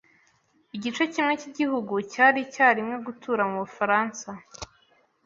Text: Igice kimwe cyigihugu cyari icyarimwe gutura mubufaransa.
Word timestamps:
Igice 0.75 1.03
kimwe 1.13 1.33
cyigihugu 1.41 1.93
cyari 2.11 2.37
icyarimwe 2.45 2.95
gutura 3.05 3.41
mubufaransa. 3.51 4.29